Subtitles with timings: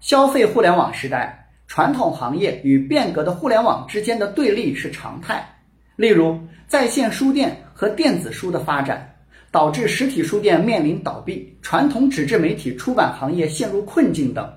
[0.00, 5.44] 消费互联网时代，传统行业与变革的互联网之间的对立是常态。
[5.96, 9.12] 例如，在线书店和电子书的发展，
[9.50, 14.48] 导致实体书店面临倒闭，传统纸质媒体出版行业陷入困境等。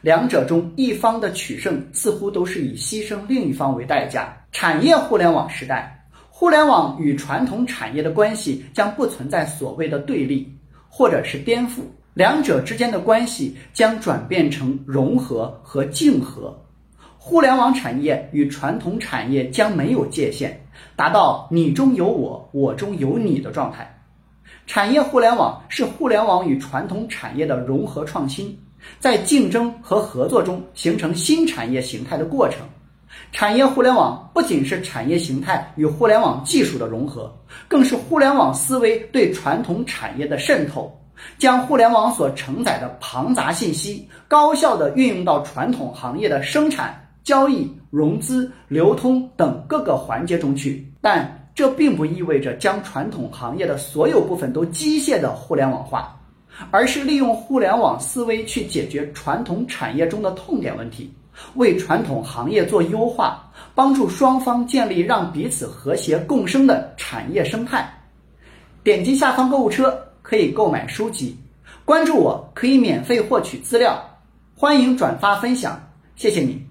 [0.00, 4.36] 两者中一方的取胜，似乎都是以牺牲另一方为代价。
[4.50, 10.52] 产业互联网时代，互联网与传统产业的关系将不存在所谓的对立，
[10.88, 11.82] 或者是颠覆。
[12.18, 16.52] 两者之间的关系将转变成融合和竞合，
[17.16, 20.60] 互联网产业与传统产业将没有界限，
[20.96, 23.88] 达到你中有我，我中有你的状态。
[24.66, 28.58] 产业互联网是互联网与传统产业的融合创新，
[28.98, 32.66] 在竞争和合作中形成新产业形态的过程。
[33.30, 37.32] 产业互联网不仅是产业形态与互联网技术的融合，
[37.68, 40.92] 更是互联网思维对传统产业的渗透。
[41.38, 56.16] 将互联网所承载的庞杂信息高效地运用到传统行业的生产、交易、融资、流通等各个环节中去，但这并不意味着将传统行业的所有部分都机械的互联网化，
[56.70, 61.12] 而是利用互联网思维去解决传统产业中的痛点问题，
[61.54, 67.92] 为传统行业做优化，帮助双方建立让彼此和谐共生的产业生态。
[68.84, 70.00] 点击下方购物车。
[70.28, 71.34] 可以购买书籍，
[71.86, 73.98] 关注我可以免费获取资料，
[74.54, 75.80] 欢迎转发分享，
[76.16, 76.67] 谢谢你。